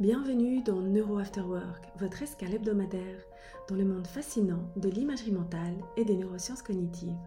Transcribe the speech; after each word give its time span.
Bienvenue 0.00 0.62
dans 0.62 0.80
Neuro 0.80 1.18
After 1.18 1.42
Work, 1.42 1.84
votre 1.98 2.22
escale 2.22 2.54
hebdomadaire 2.54 3.20
dans 3.68 3.74
le 3.74 3.84
monde 3.84 4.06
fascinant 4.06 4.62
de 4.76 4.88
l'imagerie 4.88 5.30
mentale 5.30 5.76
et 5.98 6.06
des 6.06 6.16
neurosciences 6.16 6.62
cognitives. 6.62 7.18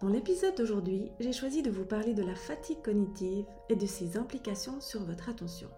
Dans 0.00 0.08
l'épisode 0.08 0.56
d'aujourd'hui, 0.56 1.12
j'ai 1.20 1.34
choisi 1.34 1.60
de 1.60 1.70
vous 1.70 1.84
parler 1.84 2.14
de 2.14 2.22
la 2.22 2.34
fatigue 2.34 2.80
cognitive 2.80 3.44
et 3.68 3.76
de 3.76 3.84
ses 3.84 4.16
implications 4.16 4.80
sur 4.80 5.04
votre 5.04 5.28
attention. 5.28 5.68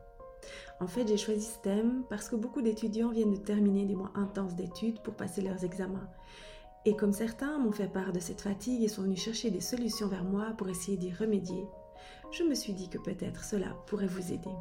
En 0.78 0.86
fait, 0.86 1.08
j'ai 1.08 1.16
choisi 1.16 1.46
ce 1.46 1.58
thème 1.62 2.04
parce 2.08 2.28
que 2.28 2.36
beaucoup 2.36 2.62
d'étudiants 2.62 3.10
viennent 3.10 3.34
de 3.34 3.44
terminer 3.44 3.84
des 3.84 3.96
mois 3.96 4.12
intenses 4.14 4.54
d'études 4.54 5.02
pour 5.02 5.14
passer 5.14 5.42
leurs 5.42 5.64
examens. 5.64 6.08
Et 6.84 6.94
comme 6.94 7.12
certains 7.12 7.58
m'ont 7.58 7.72
fait 7.72 7.92
part 7.92 8.12
de 8.12 8.20
cette 8.20 8.42
fatigue 8.42 8.84
et 8.84 8.88
sont 8.88 9.02
venus 9.02 9.20
chercher 9.20 9.50
des 9.50 9.60
solutions 9.60 10.06
vers 10.06 10.22
moi 10.22 10.54
pour 10.56 10.68
essayer 10.68 10.96
d'y 10.96 11.12
remédier, 11.12 11.66
je 12.30 12.44
me 12.44 12.54
suis 12.54 12.72
dit 12.72 12.88
que 12.88 12.98
peut-être 12.98 13.42
cela 13.42 13.74
pourrait 13.88 14.06
vous 14.06 14.32
aider. 14.32 14.54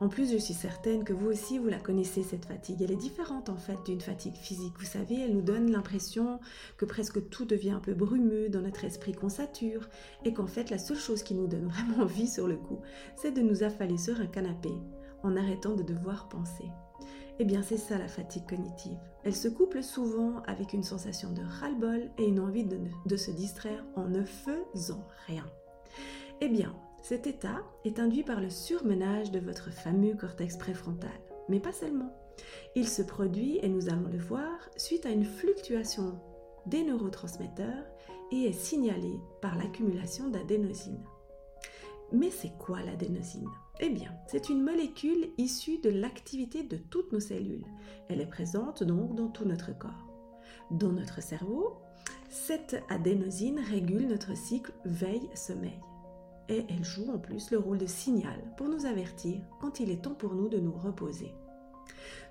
En 0.00 0.08
plus, 0.08 0.32
je 0.32 0.38
suis 0.38 0.54
certaine 0.54 1.04
que 1.04 1.12
vous 1.12 1.28
aussi, 1.28 1.58
vous 1.58 1.68
la 1.68 1.78
connaissez, 1.78 2.22
cette 2.22 2.44
fatigue. 2.44 2.82
Elle 2.82 2.92
est 2.92 2.96
différente 2.96 3.48
en 3.48 3.56
fait 3.56 3.78
d'une 3.84 4.00
fatigue 4.00 4.36
physique. 4.36 4.74
Vous 4.78 4.86
savez, 4.86 5.20
elle 5.20 5.34
nous 5.34 5.42
donne 5.42 5.70
l'impression 5.70 6.38
que 6.76 6.84
presque 6.84 7.28
tout 7.30 7.44
devient 7.44 7.70
un 7.70 7.80
peu 7.80 7.94
brumeux 7.94 8.48
dans 8.48 8.60
notre 8.60 8.84
esprit 8.84 9.12
qu'on 9.12 9.28
sature 9.28 9.88
et 10.24 10.32
qu'en 10.32 10.46
fait, 10.46 10.70
la 10.70 10.78
seule 10.78 10.98
chose 10.98 11.22
qui 11.22 11.34
nous 11.34 11.46
donne 11.46 11.68
vraiment 11.68 12.04
envie 12.04 12.28
sur 12.28 12.46
le 12.46 12.56
coup, 12.56 12.80
c'est 13.16 13.32
de 13.32 13.42
nous 13.42 13.62
affaler 13.62 13.98
sur 13.98 14.20
un 14.20 14.26
canapé 14.26 14.70
en 15.22 15.36
arrêtant 15.36 15.74
de 15.74 15.82
devoir 15.82 16.28
penser. 16.28 16.64
Eh 17.40 17.44
bien, 17.44 17.62
c'est 17.62 17.76
ça 17.76 17.98
la 17.98 18.08
fatigue 18.08 18.48
cognitive. 18.48 18.98
Elle 19.24 19.34
se 19.34 19.48
couple 19.48 19.82
souvent 19.82 20.42
avec 20.46 20.72
une 20.72 20.82
sensation 20.82 21.32
de 21.32 21.42
ras-le-bol 21.42 22.10
et 22.18 22.26
une 22.26 22.40
envie 22.40 22.64
de, 22.64 22.78
de 23.06 23.16
se 23.16 23.30
distraire 23.30 23.84
en 23.94 24.08
ne 24.08 24.24
faisant 24.24 25.06
rien. 25.26 25.44
Eh 26.40 26.48
bien, 26.48 26.74
cet 27.02 27.26
état 27.26 27.62
est 27.84 27.98
induit 27.98 28.22
par 28.22 28.40
le 28.40 28.50
surmenage 28.50 29.30
de 29.30 29.38
votre 29.38 29.70
fameux 29.70 30.14
cortex 30.14 30.56
préfrontal, 30.56 31.10
mais 31.48 31.60
pas 31.60 31.72
seulement. 31.72 32.12
Il 32.74 32.88
se 32.88 33.02
produit, 33.02 33.58
et 33.62 33.68
nous 33.68 33.88
allons 33.88 34.08
le 34.10 34.18
voir, 34.18 34.68
suite 34.76 35.06
à 35.06 35.10
une 35.10 35.24
fluctuation 35.24 36.20
des 36.66 36.84
neurotransmetteurs 36.84 37.84
et 38.30 38.44
est 38.44 38.52
signalé 38.52 39.18
par 39.40 39.56
l'accumulation 39.56 40.28
d'adénosine. 40.28 41.02
Mais 42.12 42.30
c'est 42.30 42.56
quoi 42.58 42.80
l'adénosine? 42.82 43.50
Eh 43.80 43.90
bien, 43.90 44.12
c'est 44.26 44.48
une 44.48 44.62
molécule 44.62 45.28
issue 45.38 45.78
de 45.78 45.90
l'activité 45.90 46.62
de 46.62 46.76
toutes 46.76 47.12
nos 47.12 47.20
cellules. 47.20 47.66
Elle 48.08 48.20
est 48.20 48.26
présente 48.26 48.82
donc 48.82 49.14
dans 49.14 49.28
tout 49.28 49.44
notre 49.44 49.76
corps. 49.76 50.06
Dans 50.70 50.92
notre 50.92 51.22
cerveau, 51.22 51.76
cette 52.28 52.82
adénosine 52.88 53.60
régule 53.60 54.08
notre 54.08 54.36
cycle 54.36 54.72
veille-sommeil 54.84 55.80
et 56.48 56.64
elle 56.68 56.84
joue 56.84 57.10
en 57.12 57.18
plus 57.18 57.50
le 57.50 57.58
rôle 57.58 57.78
de 57.78 57.86
signal 57.86 58.38
pour 58.56 58.68
nous 58.68 58.86
avertir 58.86 59.40
quand 59.60 59.80
il 59.80 59.90
est 59.90 60.02
temps 60.02 60.14
pour 60.14 60.34
nous 60.34 60.48
de 60.48 60.58
nous 60.58 60.72
reposer. 60.72 61.34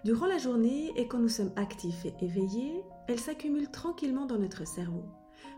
Durant 0.04 0.28
la 0.28 0.38
journée 0.38 0.92
et 0.96 1.08
quand 1.08 1.20
nous 1.20 1.30
sommes 1.30 1.52
actifs 1.56 2.06
et 2.06 2.14
éveillés, 2.22 2.84
elle 3.08 3.20
s'accumule 3.20 3.70
tranquillement 3.70 4.26
dans 4.26 4.38
notre 4.38 4.66
cerveau. 4.66 5.04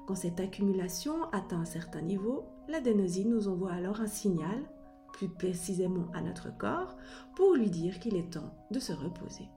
Quand 0.07 0.15
cette 0.15 0.39
accumulation 0.39 1.25
atteint 1.31 1.61
un 1.61 1.65
certain 1.65 2.01
niveau, 2.01 2.45
l'adénosine 2.67 3.29
nous 3.29 3.47
envoie 3.47 3.71
alors 3.71 4.01
un 4.01 4.07
signal, 4.07 4.63
plus 5.13 5.29
précisément 5.29 6.07
à 6.13 6.21
notre 6.21 6.55
corps, 6.57 6.95
pour 7.35 7.53
lui 7.53 7.69
dire 7.69 7.99
qu'il 7.99 8.15
est 8.15 8.33
temps 8.33 8.53
de 8.71 8.79
se 8.79 8.93
reposer. 8.93 9.49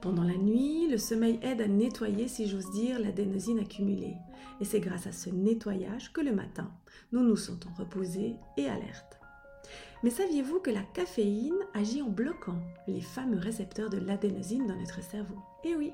Pendant 0.00 0.24
la 0.24 0.36
nuit, 0.36 0.88
le 0.88 0.98
sommeil 0.98 1.38
aide 1.42 1.60
à 1.60 1.68
nettoyer, 1.68 2.28
si 2.28 2.48
j'ose 2.48 2.70
dire, 2.70 2.98
l'adénosine 2.98 3.58
accumulée. 3.58 4.14
Et 4.60 4.64
c'est 4.64 4.80
grâce 4.80 5.06
à 5.06 5.12
ce 5.12 5.30
nettoyage 5.30 6.12
que 6.12 6.20
le 6.20 6.32
matin, 6.32 6.70
nous 7.12 7.22
nous 7.22 7.36
sentons 7.36 7.70
reposés 7.76 8.36
et 8.56 8.66
alertes. 8.66 9.18
Mais 10.02 10.10
saviez-vous 10.10 10.60
que 10.60 10.70
la 10.70 10.82
caféine 10.82 11.58
agit 11.74 12.02
en 12.02 12.08
bloquant 12.08 12.58
les 12.86 13.00
fameux 13.00 13.38
récepteurs 13.38 13.90
de 13.90 13.98
l'adénosine 13.98 14.66
dans 14.66 14.76
notre 14.76 15.02
cerveau? 15.02 15.38
Eh 15.64 15.74
oui, 15.74 15.92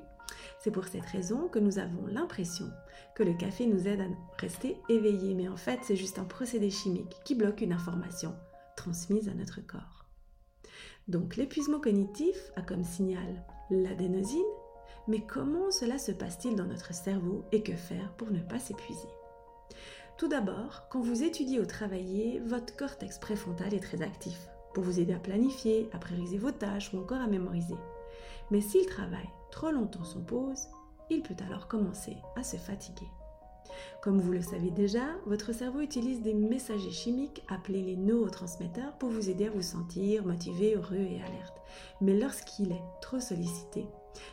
c'est 0.59 0.71
pour 0.71 0.87
cette 0.87 1.07
raison 1.07 1.49
que 1.49 1.59
nous 1.59 1.79
avons 1.79 2.07
l'impression 2.07 2.67
que 3.15 3.23
le 3.23 3.35
café 3.35 3.67
nous 3.67 3.87
aide 3.87 4.01
à 4.01 4.07
rester 4.39 4.77
éveillés, 4.89 5.35
mais 5.35 5.49
en 5.49 5.57
fait 5.57 5.81
c'est 5.83 5.97
juste 5.97 6.19
un 6.19 6.25
procédé 6.25 6.71
chimique 6.71 7.17
qui 7.25 7.35
bloque 7.35 7.61
une 7.61 7.73
information 7.73 8.35
transmise 8.77 9.29
à 9.29 9.35
notre 9.35 9.61
corps. 9.67 10.07
Donc 11.09 11.37
l'épuisement 11.37 11.81
cognitif 11.81 12.37
a 12.57 12.63
comme 12.63 12.85
signal 12.85 13.45
l'adénosine, 13.71 14.43
mais 15.07 15.21
comment 15.21 15.71
cela 15.71 15.99
se 15.99 16.13
passe-t-il 16.13 16.57
dans 16.57 16.65
notre 16.65 16.95
cerveau 16.95 17.45
et 17.53 17.63
que 17.63 17.77
faire 17.77 18.13
pour 18.17 18.31
ne 18.31 18.41
pas 18.41 18.59
s'épuiser? 18.59 19.09
Tout 20.17 20.29
d'abord, 20.29 20.87
quand 20.91 21.01
vous 21.01 21.23
étudiez 21.23 21.61
ou 21.61 21.67
travaillez, 21.67 22.41
votre 22.47 22.77
cortex 22.77 23.19
préfrontal 23.19 23.75
est 23.75 23.83
très 23.83 24.01
actif 24.03 24.49
pour 24.73 24.85
vous 24.85 25.01
aider 25.01 25.13
à 25.13 25.19
planifier, 25.19 25.89
à 25.93 25.99
prioriser 25.99 26.39
vos 26.39 26.53
tâches 26.53 26.93
ou 26.93 26.99
encore 26.99 27.21
à 27.21 27.27
mémoriser. 27.27 27.77
Mais 28.51 28.61
s'il 28.61 28.87
travaille 28.87 29.29
trop 29.51 29.71
longtemps 29.71 30.05
sans 30.05 30.23
pause, 30.23 30.69
il 31.11 31.23
peut 31.23 31.37
alors 31.47 31.69
commencer 31.69 32.17
à 32.37 32.43
se 32.43 32.57
fatiguer. 32.57 33.09
Comme 34.03 34.21
vous 34.21 34.33
le 34.33 34.43
savez 34.43 34.71
déjà, 34.71 35.07
votre 35.27 35.53
cerveau 35.53 35.81
utilise 35.81 36.21
des 36.23 36.35
messagers 36.35 36.91
chimiques 36.91 37.43
appelés 37.49 37.83
les 37.83 37.97
neurotransmetteurs 37.97 38.97
pour 38.99 39.11
vous 39.11 39.31
aider 39.31 39.47
à 39.47 39.51
vous 39.51 39.63
sentir 39.63 40.27
motivé, 40.27 40.75
heureux 40.75 40.97
et 40.97 41.23
alerte. 41.23 41.61
Mais 42.01 42.19
lorsqu'il 42.19 42.73
est 42.73 42.83
trop 43.01 43.21
sollicité, 43.21 43.87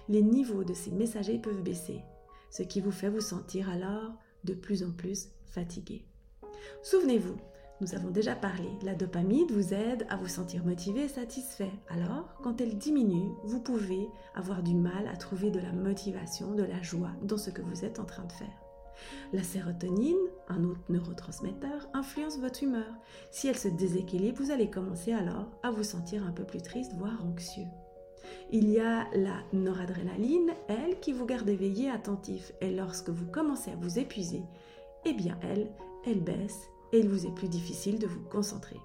les 0.09 0.22
niveaux 0.22 0.63
de 0.63 0.73
ces 0.73 0.91
messagers 0.91 1.39
peuvent 1.39 1.63
baisser, 1.63 2.01
ce 2.50 2.63
qui 2.63 2.81
vous 2.81 2.91
fait 2.91 3.09
vous 3.09 3.22
sentir 3.22 3.69
alors 3.69 4.12
de 4.44 4.53
plus 4.53 4.84
en 4.84 4.91
plus 4.91 5.29
fatigué. 5.45 6.03
Souvenez-vous, 6.83 7.38
nous 7.81 7.95
avons 7.95 8.12
déjà 8.12 8.35
parlé, 8.35 8.69
la 8.83 8.94
dopamine 8.94 9.47
vous 9.50 9.73
aide 9.73 10.06
à 10.09 10.16
vous 10.16 10.28
sentir 10.28 10.63
motivé 10.63 11.06
et 11.06 11.07
satisfait. 11.07 11.72
Alors, 11.89 12.35
quand 12.44 12.62
elle 12.62 12.78
diminue, 12.78 13.31
vous 13.44 13.59
pouvez 13.59 14.07
avoir 14.35 14.62
du 14.62 14.75
mal 14.75 15.07
à 15.07 15.18
trouver 15.18 15.50
de 15.50 15.59
la 15.59 15.72
motivation, 15.72 16.53
de 16.53 16.63
la 16.63 16.81
joie 16.83 17.12
dans 17.23 17.38
ce 17.38 17.50
que 17.50 17.63
vous 17.63 17.83
êtes 17.83 18.00
en 18.00 18.06
train 18.06 18.25
de 18.25 18.31
faire. 18.33 18.60
La 19.34 19.44
sérotonine, 19.44 20.18
un 20.47 20.63
autre 20.63 20.81
neurotransmetteur, 20.90 21.88
influence 21.94 22.38
votre 22.40 22.63
humeur. 22.63 22.94
Si 23.31 23.47
elle 23.47 23.57
se 23.57 23.68
déséquilibre, 23.68 24.41
vous 24.41 24.52
allez 24.52 24.69
commencer 24.69 25.13
alors 25.13 25.47
à 25.63 25.72
vous 25.72 25.84
sentir 25.84 26.25
un 26.25 26.31
peu 26.31 26.44
plus 26.44 26.62
triste, 26.62 26.94
voire 26.97 27.24
anxieux. 27.25 27.68
Il 28.51 28.69
y 28.69 28.80
a 28.80 29.07
la 29.13 29.38
noradrénaline, 29.53 30.51
elle, 30.68 31.00
qui 31.00 31.13
vous 31.13 31.25
garde 31.25 31.50
éveillé, 31.50 31.90
attentif. 31.90 32.51
Et 32.62 32.72
lorsque 32.72 33.09
vous 33.09 33.25
commencez 33.25 33.72
à 33.72 33.75
vous 33.75 33.97
épuiser, 34.00 34.44
eh 35.06 35.13
bien 35.13 35.38
elle, 35.41 35.72
elle 36.06 36.22
baisse 36.22 36.68
et 36.91 37.00
il 37.00 37.09
vous 37.09 37.25
est 37.25 37.34
plus 37.34 37.47
difficile 37.47 38.00
de 38.00 38.07
vous 38.07 38.24
concentrer. 38.30 38.78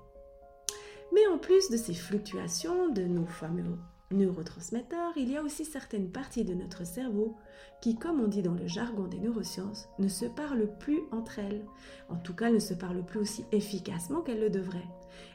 Mais 1.12 1.26
en 1.28 1.38
plus 1.38 1.70
de 1.70 1.76
ces 1.76 1.94
fluctuations 1.94 2.88
de 2.88 3.02
nos 3.02 3.26
fameux 3.26 3.78
neurotransmetteurs, 4.12 5.12
il 5.16 5.30
y 5.30 5.36
a 5.36 5.42
aussi 5.42 5.64
certaines 5.64 6.10
parties 6.10 6.44
de 6.44 6.54
notre 6.54 6.86
cerveau 6.86 7.36
qui, 7.80 7.96
comme 7.96 8.20
on 8.20 8.28
dit 8.28 8.42
dans 8.42 8.54
le 8.54 8.66
jargon 8.66 9.06
des 9.08 9.18
neurosciences, 9.18 9.88
ne 9.98 10.08
se 10.08 10.24
parlent 10.24 10.70
plus 10.78 11.00
entre 11.12 11.38
elles. 11.38 11.64
En 12.08 12.16
tout 12.16 12.34
cas, 12.34 12.50
ne 12.50 12.58
se 12.58 12.74
parlent 12.74 13.04
plus 13.04 13.20
aussi 13.20 13.44
efficacement 13.52 14.22
qu'elles 14.22 14.40
le 14.40 14.50
devraient. 14.50 14.88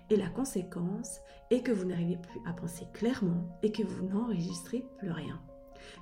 Et 0.09 0.15
la 0.15 0.29
conséquence 0.29 1.19
est 1.49 1.61
que 1.61 1.71
vous 1.71 1.85
n'arrivez 1.85 2.17
plus 2.17 2.39
à 2.45 2.53
penser 2.53 2.85
clairement 2.93 3.43
et 3.63 3.71
que 3.71 3.83
vous 3.83 4.07
n'enregistrez 4.07 4.85
plus 4.97 5.11
rien. 5.11 5.39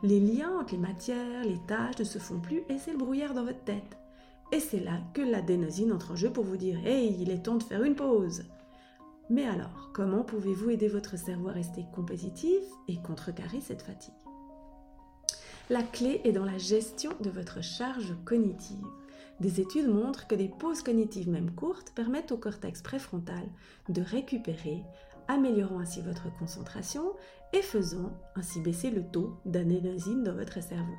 Les 0.03 0.19
liens 0.19 0.59
entre 0.59 0.74
les 0.74 0.79
matières, 0.79 1.44
les 1.44 1.59
tâches 1.68 2.00
ne 2.00 2.03
se 2.03 2.19
font 2.19 2.40
plus 2.40 2.63
et 2.69 2.78
c'est 2.78 2.91
le 2.91 2.97
brouillard 2.97 3.34
dans 3.34 3.46
votre 3.46 3.63
tête. 3.63 3.97
Et 4.52 4.59
c'est 4.59 4.79
là 4.79 5.00
que 5.13 5.22
l'adénosine 5.22 5.91
entre 5.91 6.12
en 6.12 6.16
jeu 6.16 6.31
pour 6.31 6.44
vous 6.44 6.58
dire 6.58 6.79
Hey, 6.85 7.16
il 7.19 7.29
est 7.29 7.44
temps 7.44 7.58
de 7.58 7.63
faire 7.63 7.84
une 7.84 7.96
pause. 7.96 8.44
Mais 9.29 9.45
alors, 9.45 9.91
comment 9.94 10.23
pouvez-vous 10.23 10.72
aider 10.72 10.88
votre 10.88 11.17
cerveau 11.17 11.50
à 11.50 11.53
rester 11.53 11.85
compétitif 11.94 12.63
et 12.88 12.97
contrecarrer 13.01 13.62
cette 13.62 13.84
fatigue? 13.84 14.13
La 15.69 15.84
clé 15.84 16.22
est 16.23 16.31
dans 16.31 16.45
la 16.45 16.57
gestion 16.57 17.12
de 17.22 17.29
votre 17.29 17.62
charge 17.63 18.16
cognitive. 18.25 18.84
Des 19.40 19.62
études 19.62 19.88
montrent 19.88 20.25
que 20.25 20.34
des 20.34 20.50
pauses 20.50 20.81
cognitives, 20.81 21.29
même 21.29 21.51
courtes, 21.51 21.94
permettent 21.94 22.31
au 22.31 22.38
cortex 22.38 22.81
préfrontal 22.81 23.47
de 23.88 24.01
récupérer, 24.01 24.84
améliorant 25.28 25.79
ainsi 25.79 26.01
votre 26.01 26.35
concentration 26.40 27.14
et 27.53 27.61
faisant 27.61 28.11
ainsi 28.35 28.59
baisser 28.61 28.90
le 28.90 29.03
taux 29.03 29.37
d'adénosine 29.46 30.23
dans 30.23 30.34
votre 30.34 30.61
cerveau. 30.61 30.96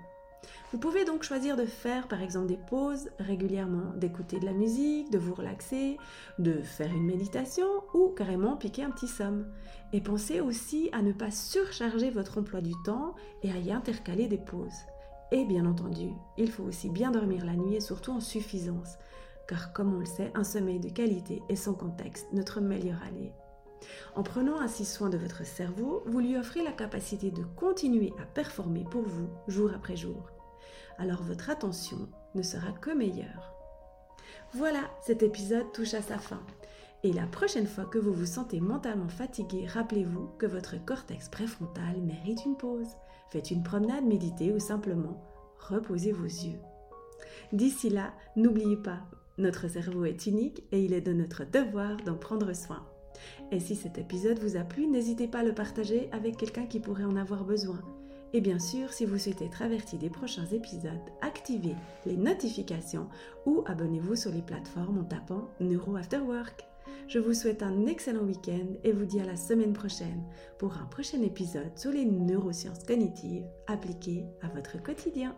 Vous 0.72 0.78
pouvez 0.78 1.04
donc 1.04 1.24
choisir 1.24 1.56
de 1.56 1.64
faire 1.64 2.06
par 2.06 2.22
exemple 2.22 2.46
des 2.46 2.56
pauses 2.56 3.10
régulièrement, 3.18 3.92
d'écouter 3.96 4.38
de 4.38 4.46
la 4.46 4.52
musique, 4.52 5.10
de 5.10 5.18
vous 5.18 5.34
relaxer, 5.34 5.98
de 6.38 6.62
faire 6.62 6.92
une 6.92 7.06
méditation 7.06 7.66
ou 7.92 8.08
carrément 8.10 8.56
piquer 8.56 8.84
un 8.84 8.90
petit 8.90 9.08
somme. 9.08 9.46
Et 9.92 10.00
pensez 10.00 10.40
aussi 10.40 10.88
à 10.92 11.02
ne 11.02 11.12
pas 11.12 11.32
surcharger 11.32 12.10
votre 12.10 12.38
emploi 12.38 12.60
du 12.60 12.74
temps 12.84 13.14
et 13.42 13.50
à 13.50 13.56
y 13.56 13.72
intercaler 13.72 14.28
des 14.28 14.38
pauses. 14.38 14.86
Et 15.32 15.44
bien 15.44 15.66
entendu, 15.66 16.10
il 16.38 16.50
faut 16.50 16.64
aussi 16.64 16.88
bien 16.88 17.10
dormir 17.10 17.44
la 17.44 17.54
nuit 17.54 17.76
et 17.76 17.80
surtout 17.80 18.12
en 18.12 18.20
suffisance, 18.20 18.96
car 19.48 19.72
comme 19.72 19.94
on 19.94 19.98
le 19.98 20.06
sait, 20.06 20.32
un 20.34 20.44
sommeil 20.44 20.78
de 20.78 20.88
qualité 20.88 21.42
est 21.48 21.56
sans 21.56 21.74
contexte 21.74 22.26
notre 22.32 22.60
meilleur 22.60 23.00
allié. 23.02 23.32
En 24.14 24.22
prenant 24.22 24.60
ainsi 24.60 24.84
soin 24.84 25.08
de 25.08 25.18
votre 25.18 25.44
cerveau, 25.44 26.02
vous 26.06 26.20
lui 26.20 26.36
offrez 26.36 26.62
la 26.62 26.72
capacité 26.72 27.30
de 27.30 27.44
continuer 27.56 28.12
à 28.20 28.26
performer 28.26 28.84
pour 28.90 29.02
vous 29.02 29.28
jour 29.48 29.70
après 29.74 29.96
jour 29.96 30.30
alors 31.00 31.22
votre 31.22 31.50
attention 31.50 32.08
ne 32.34 32.42
sera 32.42 32.72
que 32.72 32.90
meilleure. 32.90 33.54
Voilà, 34.52 34.82
cet 35.02 35.22
épisode 35.22 35.72
touche 35.72 35.94
à 35.94 36.02
sa 36.02 36.18
fin. 36.18 36.42
Et 37.02 37.12
la 37.12 37.26
prochaine 37.26 37.66
fois 37.66 37.86
que 37.86 37.98
vous 37.98 38.12
vous 38.12 38.26
sentez 38.26 38.60
mentalement 38.60 39.08
fatigué, 39.08 39.66
rappelez-vous 39.66 40.28
que 40.38 40.46
votre 40.46 40.84
cortex 40.84 41.30
préfrontal 41.30 42.02
mérite 42.02 42.44
une 42.44 42.56
pause. 42.56 42.88
Faites 43.30 43.50
une 43.50 43.62
promenade, 43.62 44.04
méditez 44.04 44.52
ou 44.52 44.60
simplement 44.60 45.24
reposez 45.58 46.12
vos 46.12 46.24
yeux. 46.24 46.58
D'ici 47.52 47.88
là, 47.88 48.12
n'oubliez 48.36 48.76
pas, 48.76 49.00
notre 49.38 49.68
cerveau 49.68 50.04
est 50.04 50.26
unique 50.26 50.62
et 50.72 50.82
il 50.84 50.92
est 50.92 51.00
de 51.00 51.12
notre 51.12 51.44
devoir 51.44 51.96
d'en 51.98 52.16
prendre 52.16 52.52
soin. 52.54 52.86
Et 53.52 53.60
si 53.60 53.76
cet 53.76 53.98
épisode 53.98 54.38
vous 54.38 54.56
a 54.56 54.60
plu, 54.60 54.86
n'hésitez 54.86 55.26
pas 55.26 55.40
à 55.40 55.44
le 55.44 55.54
partager 55.54 56.08
avec 56.12 56.36
quelqu'un 56.36 56.66
qui 56.66 56.80
pourrait 56.80 57.04
en 57.04 57.16
avoir 57.16 57.44
besoin. 57.44 57.80
Et 58.32 58.40
bien 58.40 58.58
sûr, 58.58 58.92
si 58.92 59.04
vous 59.04 59.18
souhaitez 59.18 59.46
être 59.46 59.62
averti 59.62 59.98
des 59.98 60.10
prochains 60.10 60.46
épisodes, 60.46 60.92
activez 61.20 61.74
les 62.06 62.16
notifications 62.16 63.08
ou 63.44 63.64
abonnez-vous 63.66 64.14
sur 64.14 64.30
les 64.30 64.42
plateformes 64.42 64.98
en 64.98 65.04
tapant 65.04 65.48
Neuro 65.58 65.96
After 65.96 66.18
Work. 66.18 66.64
Je 67.08 67.18
vous 67.18 67.34
souhaite 67.34 67.64
un 67.64 67.86
excellent 67.86 68.22
week-end 68.22 68.66
et 68.84 68.92
vous 68.92 69.04
dis 69.04 69.20
à 69.20 69.26
la 69.26 69.36
semaine 69.36 69.72
prochaine 69.72 70.22
pour 70.58 70.74
un 70.74 70.84
prochain 70.84 71.22
épisode 71.22 71.76
sur 71.76 71.90
les 71.90 72.04
neurosciences 72.04 72.84
cognitives 72.84 73.46
appliquées 73.66 74.26
à 74.42 74.48
votre 74.48 74.80
quotidien. 74.80 75.36